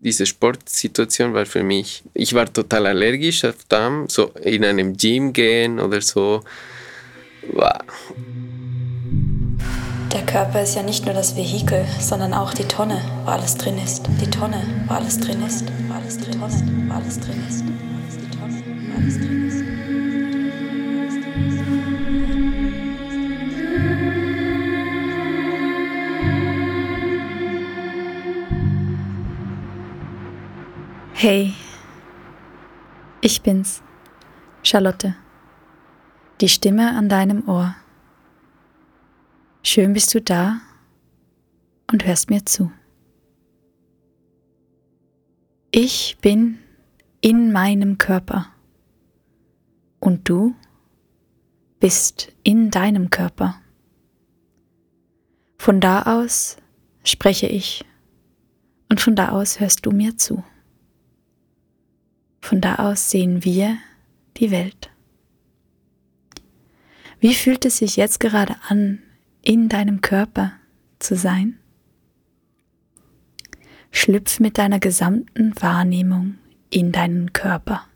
[0.00, 5.32] diese Sportsituation war für mich, ich war total allergisch auf Darm, so in einem Gym
[5.32, 6.42] gehen oder so.
[7.52, 7.78] Wow.
[10.12, 13.78] Der Körper ist ja nicht nur das Vehikel, sondern auch die Tonne, wo alles drin
[13.78, 14.02] ist.
[14.20, 15.66] Die Tonne, wo alles drin ist.
[15.86, 16.64] Wo alles drin ist.
[16.88, 17.62] Wo alles drin ist.
[18.20, 19.50] Die Tonne, wo alles drin
[24.14, 24.19] ist.
[31.22, 31.52] Hey,
[33.20, 33.82] ich bin's,
[34.62, 35.14] Charlotte,
[36.40, 37.76] die Stimme an deinem Ohr.
[39.62, 40.62] Schön bist du da
[41.92, 42.72] und hörst mir zu.
[45.70, 46.58] Ich bin
[47.20, 48.46] in meinem Körper
[49.98, 50.54] und du
[51.80, 53.60] bist in deinem Körper.
[55.58, 56.56] Von da aus
[57.04, 57.84] spreche ich
[58.88, 60.42] und von da aus hörst du mir zu.
[62.40, 63.78] Von da aus sehen wir
[64.36, 64.90] die Welt.
[67.20, 69.02] Wie fühlt es sich jetzt gerade an,
[69.42, 70.52] in deinem Körper
[70.98, 71.58] zu sein?
[73.92, 76.38] Schlüpf mit deiner gesamten Wahrnehmung
[76.70, 77.86] in deinen Körper.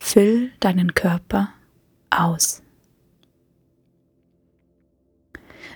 [0.00, 1.52] Füll deinen Körper
[2.10, 2.62] aus.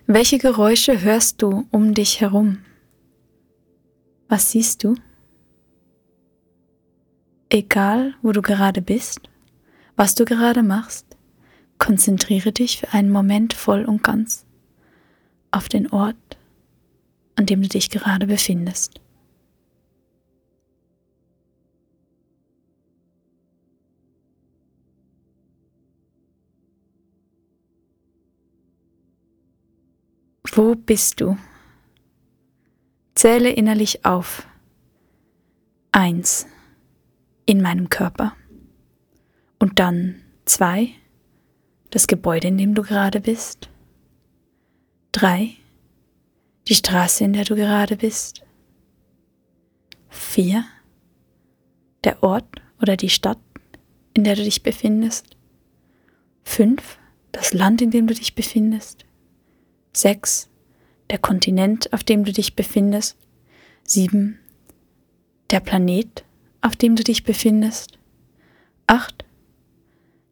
[0.06, 2.64] Welche Geräusche hörst du um dich herum?
[4.28, 4.94] Was siehst du?
[7.50, 9.20] Egal, wo du gerade bist,
[9.96, 11.06] was du gerade machst,
[11.78, 14.44] konzentriere dich für einen Moment voll und ganz
[15.50, 16.36] auf den Ort,
[17.36, 19.00] an dem du dich gerade befindest.
[30.52, 31.38] Wo bist du?
[33.14, 34.46] Zähle innerlich auf.
[35.92, 36.46] Eins
[37.48, 38.36] in meinem Körper.
[39.58, 40.90] Und dann zwei,
[41.88, 43.70] das Gebäude, in dem du gerade bist.
[45.12, 45.54] Drei,
[46.68, 48.42] die Straße, in der du gerade bist.
[50.10, 50.66] Vier,
[52.04, 53.40] der Ort oder die Stadt,
[54.12, 55.34] in der du dich befindest.
[56.44, 56.98] Fünf,
[57.32, 59.06] das Land, in dem du dich befindest.
[59.94, 60.50] Sechs,
[61.08, 63.16] der Kontinent, auf dem du dich befindest.
[63.84, 64.38] Sieben,
[65.50, 66.26] der Planet,
[66.60, 67.98] auf dem du dich befindest.
[68.86, 69.24] 8.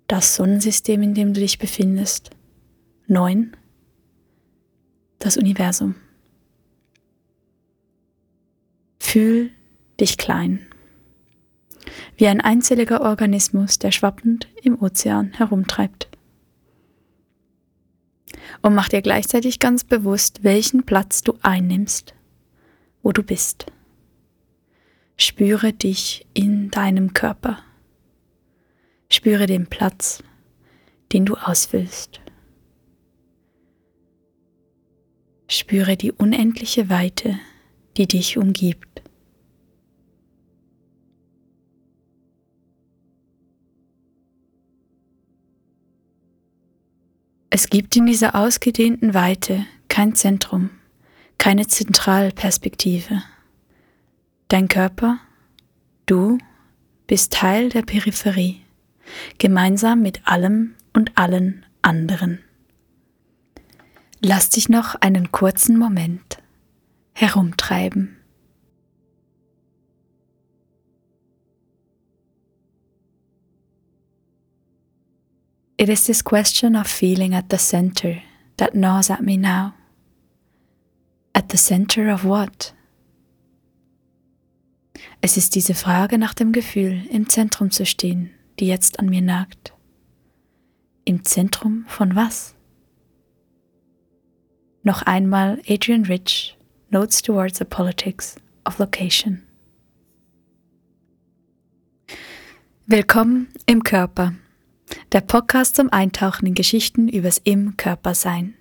[0.06, 2.30] Das Sonnensystem, in dem du dich befindest.
[3.06, 3.56] 9.
[5.18, 5.94] Das Universum.
[8.98, 9.50] Fühl
[10.00, 10.66] dich klein.
[12.16, 16.08] Wie ein einzelliger Organismus, der schwappend im Ozean herumtreibt.
[18.62, 22.14] Und mach dir gleichzeitig ganz bewusst, welchen Platz du einnimmst,
[23.02, 23.66] wo du bist.
[25.18, 27.58] Spüre dich in deinem Körper.
[29.10, 30.22] Spüre den Platz,
[31.12, 32.20] den du ausfüllst.
[35.48, 37.38] Spüre die unendliche Weite,
[37.96, 39.02] die dich umgibt.
[47.48, 50.68] Es gibt in dieser ausgedehnten Weite kein Zentrum,
[51.38, 53.22] keine Zentralperspektive.
[54.48, 55.18] Dein Körper,
[56.06, 56.38] du
[57.08, 58.62] bist Teil der Peripherie,
[59.38, 62.44] gemeinsam mit allem und allen anderen.
[64.20, 66.38] Lass dich noch einen kurzen Moment
[67.12, 68.16] herumtreiben.
[75.76, 78.22] It is this question of feeling at the center
[78.58, 79.74] that gnaws at me now.
[81.34, 82.75] At the center of what?
[85.20, 89.22] Es ist diese Frage nach dem Gefühl, im Zentrum zu stehen, die jetzt an mir
[89.22, 89.74] nagt.
[91.04, 92.54] Im Zentrum von was?
[94.82, 96.56] Noch einmal Adrian Rich,
[96.90, 99.42] Notes Towards the Politics of Location.
[102.86, 104.34] Willkommen im Körper,
[105.10, 108.54] der Podcast zum Eintauchen in Geschichten übers Im Körper sein.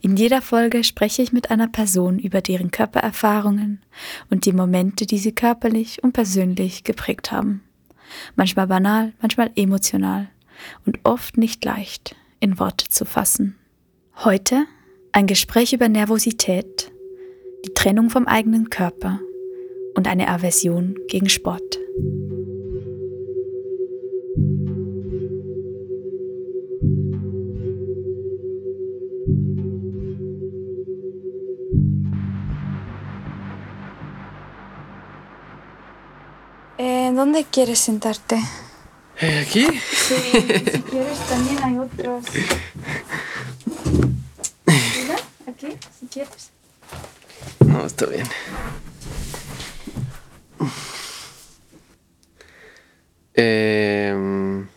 [0.00, 3.80] In jeder Folge spreche ich mit einer Person über deren Körpererfahrungen
[4.30, 7.62] und die Momente, die sie körperlich und persönlich geprägt haben.
[8.36, 10.28] Manchmal banal, manchmal emotional
[10.86, 13.56] und oft nicht leicht in Worte zu fassen.
[14.24, 14.66] Heute
[15.12, 16.92] ein Gespräch über Nervosität,
[17.64, 19.20] die Trennung vom eigenen Körper
[19.94, 21.78] und eine Aversion gegen Sport.
[37.20, 38.40] ¿Dónde quieres sentarte?
[39.20, 39.66] Eh, ¿Aquí?
[39.92, 42.24] Sí, si quieres también hay otros.
[44.64, 46.50] Mira, aquí, si quieres.
[47.58, 48.26] No, está bien.
[53.34, 54.70] Ähm,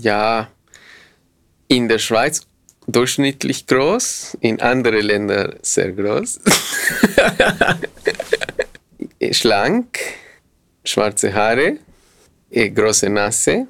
[0.00, 0.48] ja,
[1.66, 2.46] in der Schweiz
[2.86, 6.38] durchschnittlich groß, in anderen Ländern sehr groß.
[9.32, 9.98] Schlank,
[10.84, 11.78] schwarze Haare,
[12.50, 13.66] eh, große Nase.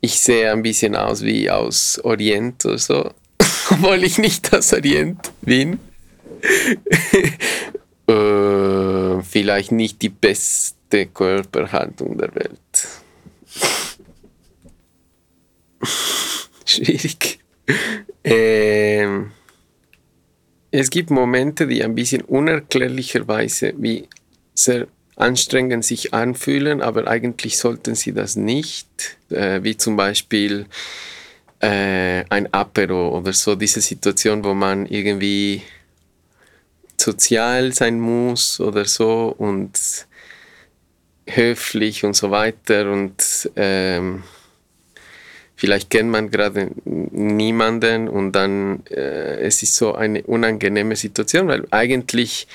[0.00, 3.10] Ich sehe ein bisschen aus wie aus Orient oder so,
[3.70, 5.80] obwohl ich nicht aus Orient bin.
[8.06, 12.88] äh, vielleicht nicht die beste Körperhaltung der Welt.
[16.64, 17.40] Schwierig.
[18.22, 19.32] Ähm,
[20.70, 24.08] es gibt Momente, die ein bisschen unerklärlicherweise wie
[24.54, 29.16] sehr anstrengend sich anfühlen, aber eigentlich sollten sie das nicht.
[29.30, 30.66] Äh, wie zum Beispiel
[31.60, 35.62] äh, ein Apero oder so, diese Situation, wo man irgendwie
[36.98, 40.06] sozial sein muss oder so und
[41.26, 44.22] höflich und so weiter und ähm,
[45.56, 51.66] vielleicht kennt man gerade niemanden und dann äh, es ist so eine unangenehme Situation, weil
[51.70, 52.46] eigentlich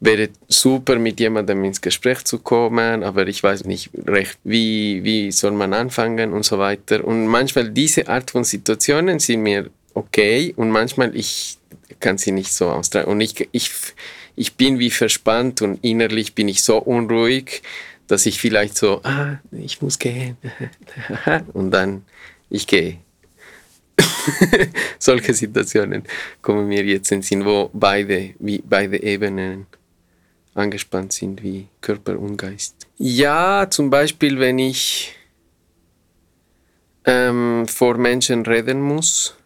[0.00, 5.32] wäre super mit jemandem ins Gespräch zu kommen, aber ich weiß nicht recht, wie, wie
[5.32, 7.04] soll man anfangen und so weiter.
[7.04, 11.58] Und manchmal diese Art von Situationen sind mir okay und manchmal ich
[12.00, 13.10] kann sie nicht so austragen.
[13.10, 13.70] Und ich, ich,
[14.34, 17.62] ich bin wie verspannt und innerlich bin ich so unruhig,
[18.06, 20.36] dass ich vielleicht so, ah, ich muss gehen.
[21.54, 22.04] und dann,
[22.50, 22.98] ich gehe.
[24.98, 26.04] Solche Situationen
[26.42, 29.66] kommen mir jetzt in den Sinn, wo beide, wie beide Ebenen
[30.56, 32.86] angespannt sind, wie Körper und Geist.
[32.98, 35.14] Ja, zum Beispiel, wenn ich
[37.04, 39.36] ähm, vor Menschen reden muss,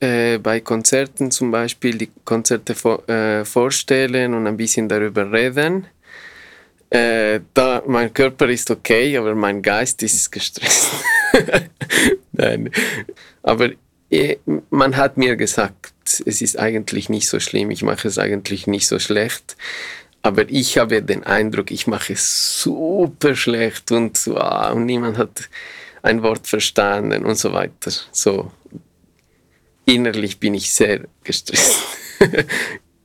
[0.00, 5.86] äh, bei Konzerten zum Beispiel die Konzerte vor, äh, vorstellen und ein bisschen darüber reden.
[6.90, 10.90] Äh, da, mein Körper ist okay, aber mein Geist ist gestresst.
[12.32, 12.70] Nein.
[13.42, 13.70] Aber
[14.10, 14.36] äh,
[14.70, 15.94] man hat mir gesagt,
[16.24, 19.56] es ist eigentlich nicht so schlimm, ich mache es eigentlich nicht so schlecht.
[20.22, 25.48] Aber ich habe den Eindruck, ich mache es super schlecht und, wow, und niemand hat
[26.02, 27.92] ein Wort verstanden und so weiter.
[28.10, 28.50] So,
[29.84, 31.76] innerlich bin ich sehr gestresst.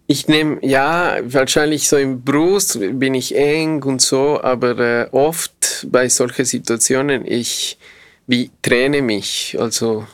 [0.07, 5.87] ich nehme, ja, wahrscheinlich so im Brust bin ich eng und so, aber äh, oft
[5.91, 7.77] bei solchen Situationen, ich
[8.27, 9.57] wie träne mich.
[9.59, 10.07] Also,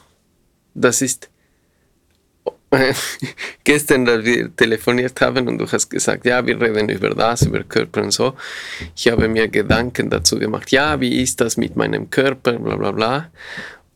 [0.73, 1.29] das ist
[3.63, 7.63] gestern, da wir telefoniert haben und du hast gesagt, ja, wir reden über das, über
[7.63, 8.33] Körper und so.
[8.95, 12.91] Ich habe mir Gedanken dazu gemacht, ja, wie ist das mit meinem Körper, bla bla
[12.91, 13.31] bla.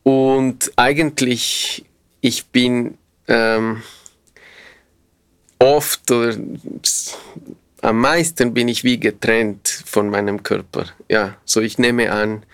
[0.02, 1.84] Und eigentlich
[2.22, 2.96] ich bin
[3.28, 3.82] ähm,
[5.58, 6.36] oft oder
[7.82, 10.86] am meisten bin ich wie getrennt von meinem Körper.
[11.08, 12.44] Ja, so ich nehme an,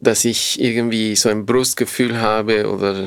[0.00, 3.06] dass ich irgendwie so ein Brustgefühl habe oder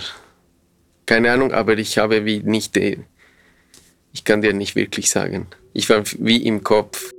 [1.09, 5.47] keine Ahnung, aber ich habe wie nicht, ich kann dir nicht wirklich sagen.
[5.73, 7.11] Ich war wie im Kopf.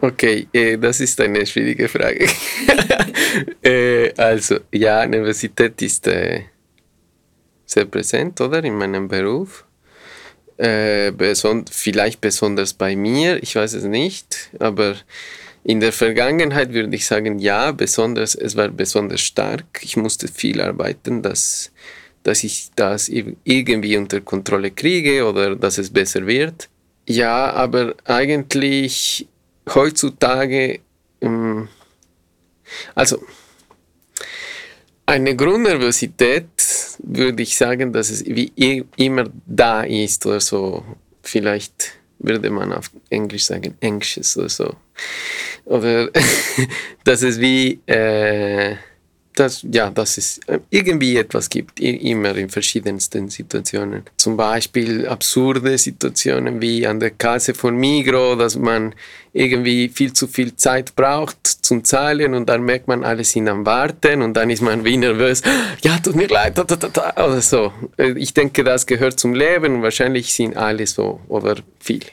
[0.00, 2.26] Okay, äh, das ist eine schwierige Frage.
[3.62, 6.42] äh, also, ja, Universität ist äh,
[7.64, 8.64] sehr präsent, oder?
[8.64, 9.64] In meinem Beruf.
[10.58, 14.96] Äh, beson vielleicht besonders bei mir, ich weiß es nicht, aber
[15.64, 19.80] in der Vergangenheit würde ich sagen, ja, besonders, es war besonders stark.
[19.82, 21.72] Ich musste viel arbeiten, dass,
[22.22, 26.68] dass ich das irgendwie unter Kontrolle kriege oder dass es besser wird.
[27.08, 29.26] Ja, aber eigentlich
[29.74, 30.78] heutzutage,
[31.20, 31.68] ähm,
[32.94, 33.22] also
[35.04, 36.46] eine Grundnervosität
[37.02, 38.52] würde ich sagen, dass es wie
[38.96, 40.84] immer da ist oder so.
[41.22, 44.74] Vielleicht würde man auf Englisch sagen, anxious oder so.
[45.64, 46.10] Oder
[47.04, 48.76] dass es wie äh,
[49.38, 54.02] dass, ja, dass es äh, irgendwie etwas gibt, immer in verschiedensten Situationen.
[54.16, 58.94] Zum Beispiel absurde Situationen wie an der Kasse von Migro, dass man
[59.32, 63.66] irgendwie viel zu viel Zeit braucht zum Zahlen und dann merkt man, alle sind am
[63.66, 65.42] Warten und dann ist man wie nervös,
[65.82, 67.72] ja, tut mir leid, oder so.
[67.98, 72.06] Äh, ich denke, das gehört zum Leben und wahrscheinlich sind alle so oder viele.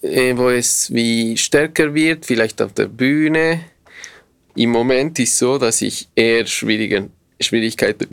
[0.00, 3.60] Äh, wo es wie stärker wird, vielleicht auf der Bühne,
[4.58, 7.10] Im Moment ist so, dass ich eher schwierige
[7.40, 8.08] Schwierigkeiten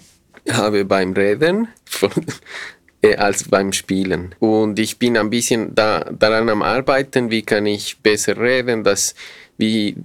[0.51, 2.11] habe beim Reden von,
[3.01, 4.35] äh, als beim Spielen.
[4.37, 9.15] Und ich bin ein bisschen da, daran am Arbeiten, wie kann ich besser reden, dass,
[9.57, 9.95] wie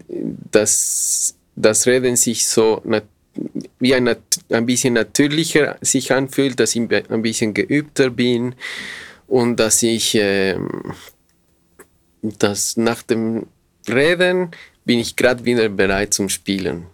[0.51, 2.83] das, das Reden sich so
[3.79, 8.55] wie ein, ein bisschen natürlicher sich anfühlt, dass ich ein bisschen geübter bin
[9.29, 10.57] und dass ich äh,
[12.23, 13.47] dass nach dem
[13.89, 14.51] Reden
[14.85, 16.87] bin ich gerade wieder bereit zum Spielen.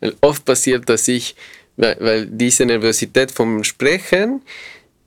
[0.00, 1.36] Weil oft passiert, dass ich,
[1.76, 4.42] weil, weil diese Nervosität vom Sprechen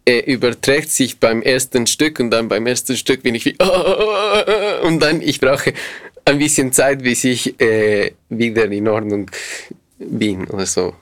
[0.05, 3.57] äh, überträgt sich beim ersten Stück und dann beim ersten Stück bin ich wie
[4.83, 5.73] und dann ich brauche
[6.25, 9.29] ein bisschen Zeit, bis ich äh, wieder in Ordnung
[9.97, 10.95] bin oder so.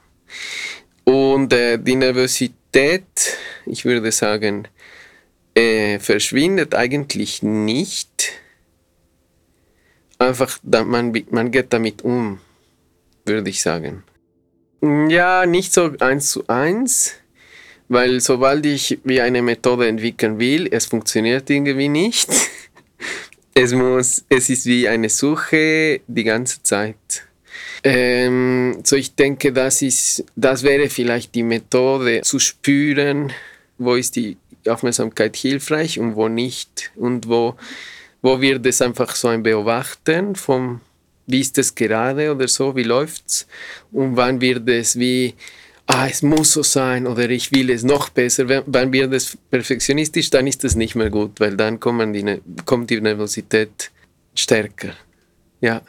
[1.04, 3.04] Und äh, die Nervosität,
[3.66, 4.68] ich würde sagen,
[5.54, 8.10] äh, verschwindet eigentlich nicht.
[10.26, 12.40] Einfach, man, man geht damit um,
[13.26, 14.04] würde ich sagen.
[14.82, 17.14] Ja, nicht so eins zu eins,
[17.90, 22.30] weil sobald ich wie eine Methode entwickeln will, es funktioniert irgendwie nicht.
[23.58, 27.24] Es muss, es ist wie eine Suche die ganze Zeit.
[27.86, 33.32] Ähm, so ich denke, das ist, das wäre vielleicht die Methode zu spüren,
[33.78, 34.36] wo ist die
[34.68, 37.56] Aufmerksamkeit hilfreich und wo nicht und wo,
[38.26, 40.82] wo wird es einfach so ein Beobachten vom,
[41.28, 43.46] wie ist es gerade oder so, wie läuft's
[43.92, 45.36] und wann wird es wie,
[45.86, 48.64] ah, es muss so sein oder ich will es noch besser.
[48.66, 52.42] Wann wird es perfektionistisch, dann ist es nicht mehr gut, weil dann kommen die, ne-,
[52.66, 53.92] kommt die Nervosität
[54.34, 54.94] stärker.
[55.62, 55.84] Ja.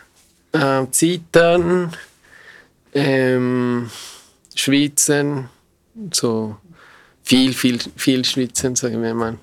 [0.53, 1.97] Ähm, zittern,
[2.93, 3.91] ähm,
[4.55, 5.49] schwitzen,
[6.13, 6.59] so
[7.23, 9.39] viel, viel, viel schwitzen, sagen wir mal.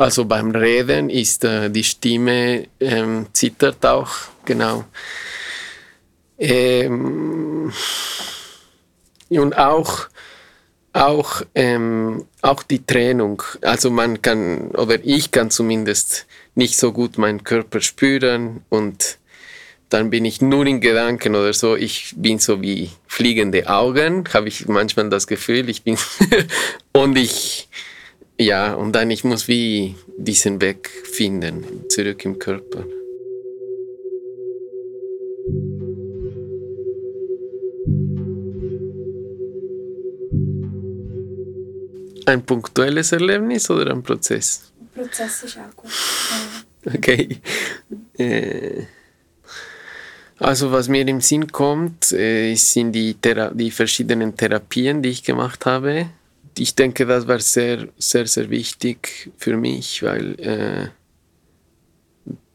[0.00, 4.10] Also beim Reden ist äh, die Stimme ähm, zittert auch,
[4.46, 4.86] genau.
[6.38, 7.70] Ähm,
[9.28, 10.08] und auch,
[10.94, 13.42] auch, ähm, auch die Trennung.
[13.60, 19.18] Also man kann, oder ich kann zumindest nicht so gut meinen Körper spüren und
[19.90, 21.76] dann bin ich nur in Gedanken oder so.
[21.76, 25.68] Ich bin so wie fliegende Augen, habe ich manchmal das Gefühl.
[25.68, 25.98] Ich bin
[26.92, 27.68] und ich
[28.40, 32.84] ja und dann ich muss wie diesen Weg finden zurück im Körper.
[42.26, 44.70] Ein punktuelles Erlebnis oder ein Prozess?
[44.94, 45.90] Prozess ist auch gut.
[45.90, 46.36] Ja.
[46.94, 47.38] Okay.
[48.16, 48.84] Äh.
[50.38, 55.22] Also was mir im Sinn kommt, äh, sind die, Thera die verschiedenen Therapien, die ich
[55.22, 56.06] gemacht habe.
[56.58, 60.88] Ich denke, das war sehr, sehr, sehr wichtig für mich, weil äh,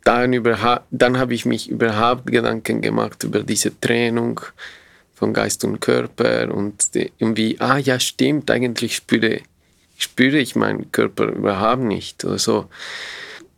[0.03, 0.43] dann,
[0.91, 4.39] dann habe ich mich überhaupt Gedanken gemacht über diese Trennung
[5.15, 9.41] von Geist und Körper und irgendwie, ah ja, stimmt, eigentlich spüre,
[9.97, 12.69] spüre ich meinen Körper überhaupt nicht oder so.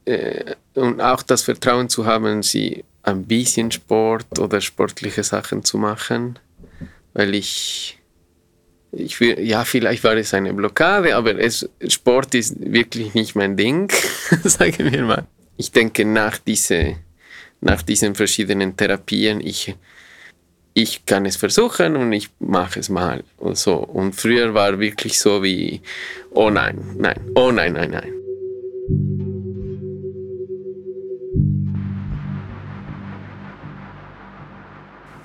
[0.05, 5.77] Äh, und auch das Vertrauen zu haben, sie ein bisschen Sport oder sportliche Sachen zu
[5.77, 6.39] machen,
[7.13, 7.96] weil ich,
[8.91, 13.57] ich will, ja, vielleicht war es eine Blockade, aber es, Sport ist wirklich nicht mein
[13.57, 13.91] Ding,
[14.43, 15.27] sagen wir mal.
[15.57, 16.95] Ich denke, nach, diese,
[17.61, 19.75] nach diesen verschiedenen Therapien, ich,
[20.73, 23.75] ich kann es versuchen und ich mache es mal und so.
[23.75, 25.81] Und früher war wirklich so wie,
[26.31, 28.16] oh nein, nein, oh nein, nein, nein.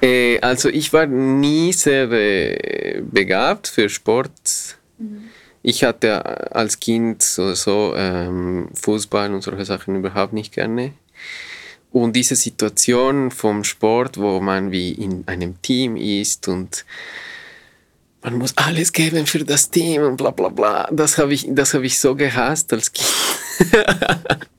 [0.03, 4.77] Äh, also ich war nie sehr äh, begabt für Sport.
[4.99, 5.29] Mhm.
[5.63, 10.93] Ich hatte als Kind so, so ähm, Fußball und solche Sachen überhaupt nicht gerne.
[11.93, 16.85] Und diese Situation vom Sport, wo man wie in einem Team ist und
[18.23, 21.83] man muss alles geben für das Team und bla bla bla, das habe ich, hab
[21.83, 23.13] ich so gehasst als Kind.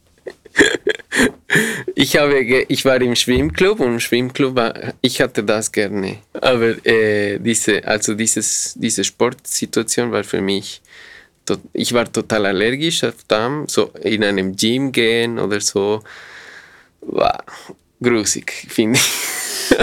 [2.04, 4.60] ich, habe, ich war im Schwimmclub und im Schwimmclub,
[5.02, 6.18] ich hatte das gerne.
[6.34, 10.82] Aber äh, diese, also dieses, diese Sportsituation war für mich,
[11.72, 16.04] ich war total allergisch auf Damm, so in einem Gym gehen oder so,
[17.02, 17.44] war
[18.02, 19.78] grusig, finde ich.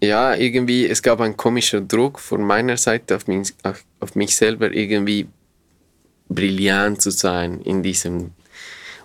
[0.08, 3.52] ja, irgendwie, es gab einen komischen Druck von meiner Seite auf mich,
[3.98, 5.26] auf mich selber, irgendwie
[6.28, 8.32] brillant zu sein in diesem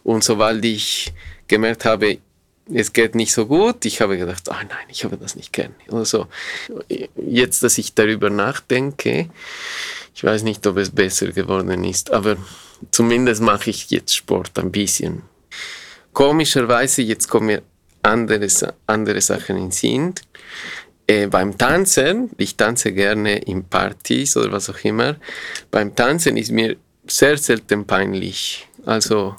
[0.03, 1.13] und sobald ich
[1.53, 2.17] gemerkt habe,
[2.73, 5.75] es geht nicht so gut, ich habe gedacht, ah nein, ich habe das nicht gern.
[5.89, 6.27] Oder so.
[7.15, 9.29] Jetzt, dass ich darüber nachdenke,
[10.15, 12.37] ich weiß nicht, ob es besser geworden ist, aber
[12.91, 15.21] zumindest mache ich jetzt Sport ein bisschen.
[16.13, 17.61] Komischerweise, jetzt kommt mir
[18.01, 18.47] andere,
[18.87, 20.21] andere Sachen sind.
[21.05, 25.17] Äh, beim Tanzen, ich tanze gerne in Partys oder was auch immer,
[25.69, 28.67] beim Tanzen ist mir sehr selten peinlich.
[28.85, 29.35] Also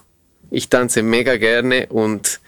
[0.54, 2.40] ich tanze mega gerne und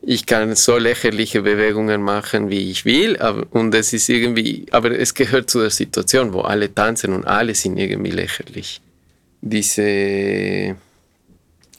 [0.00, 4.92] ich kann so lächerliche Bewegungen machen, wie ich will, aber, und es ist irgendwie, aber
[4.92, 8.80] es gehört zu der Situation, wo alle tanzen und alle sind irgendwie lächerlich.
[9.40, 10.76] Diese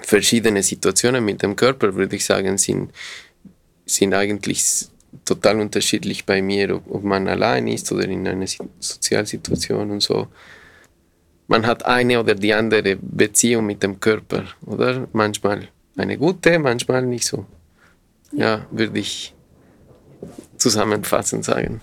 [0.01, 2.91] verschiedenen Situationen mit dem Körper, würde ich sagen, sind,
[3.85, 4.87] sind eigentlich
[5.25, 8.47] total unterschiedlich bei mir, ob, ob man allein ist oder in einer
[8.79, 10.27] Sozialsituation und so.
[11.49, 15.07] Man hat eine oder die andere Beziehung mit dem Körper, oder?
[15.13, 17.47] Manchmal eine gute, manchmal nicht so.
[18.31, 19.33] Ja, würde ich
[20.57, 21.81] zusammenfassend sagen.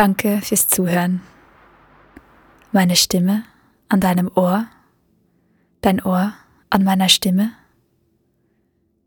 [0.00, 1.20] Danke fürs Zuhören.
[2.72, 3.44] Meine Stimme
[3.90, 4.64] an deinem Ohr,
[5.82, 6.32] dein Ohr
[6.70, 7.52] an meiner Stimme.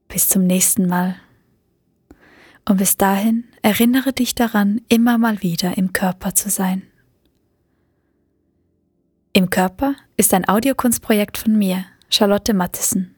[0.08, 1.16] Bis zum nächsten Mal.
[2.70, 6.84] Und bis dahin erinnere dich daran, immer mal wieder im Körper zu sein.
[9.34, 13.13] Im Körper ist ein Audiokunstprojekt von mir, Charlotte Mattesen.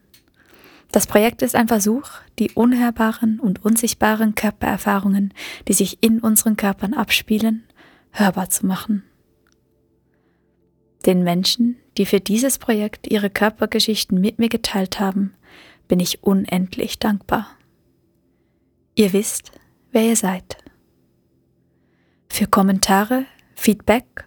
[0.96, 5.34] Das Projekt ist ein Versuch, die unhörbaren und unsichtbaren Körpererfahrungen,
[5.68, 7.64] die sich in unseren Körpern abspielen,
[8.12, 9.02] hörbar zu machen.
[11.04, 15.34] Den Menschen, die für dieses Projekt ihre Körpergeschichten mit mir geteilt haben,
[15.86, 17.46] bin ich unendlich dankbar.
[18.94, 19.52] Ihr wisst,
[19.92, 20.56] wer ihr seid.
[22.30, 24.24] Für Kommentare, Feedback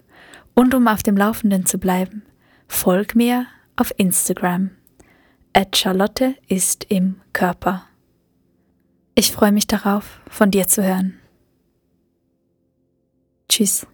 [0.53, 2.21] und um auf dem Laufenden zu bleiben,
[2.67, 4.69] folg mir auf Instagram.
[5.53, 7.85] At Charlotte ist im Körper.
[9.15, 11.19] Ich freue mich darauf, von dir zu hören.
[13.49, 13.85] Tschüss.